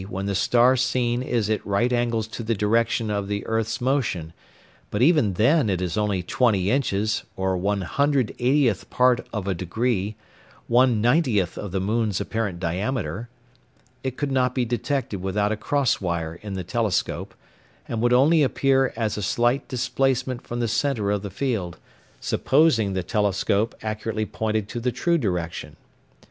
_when 0.09 0.25
the 0.25 0.33
star 0.33 0.75
seen 0.75 1.21
is 1.21 1.47
at 1.47 1.63
right 1.63 1.93
angles 1.93 2.25
to 2.27 2.41
the 2.41 2.55
direction 2.55 3.11
of 3.11 3.27
the 3.27 3.45
earth's 3.45 3.79
motion, 3.79 4.33
but 4.89 4.99
even 5.03 5.33
then 5.33 5.69
it 5.69 5.79
is 5.79 5.95
only 5.95 6.23
20", 6.23 6.71
or 7.35 7.55
1/180th 7.55 8.89
part 8.89 9.23
of 9.31 9.47
a 9.47 9.53
degree; 9.53 10.15
one 10.67 11.01
ninetieth 11.01 11.55
of 11.55 11.71
the 11.71 11.79
moon's 11.79 12.19
apparent 12.19 12.59
diameter. 12.59 13.29
It 14.03 14.17
could 14.17 14.31
not 14.31 14.55
be 14.55 14.65
detected 14.65 15.21
without 15.21 15.51
a 15.51 15.55
cross 15.55 16.01
wire 16.01 16.33
in 16.41 16.53
the 16.55 16.63
telescope, 16.63 17.35
and 17.87 18.01
would 18.01 18.11
only 18.11 18.41
appear 18.41 18.91
as 18.97 19.17
a 19.17 19.21
slight 19.21 19.67
displacement 19.67 20.41
from 20.47 20.59
the 20.59 20.67
centre 20.67 21.11
of 21.11 21.21
the 21.21 21.29
field, 21.29 21.77
supposing 22.19 22.93
the 22.93 23.03
telescope 23.03 23.75
accurately 23.83 24.25
pointed 24.25 24.67
to 24.69 24.79
the 24.79 24.91
true 24.91 25.19
direction. 25.19 25.75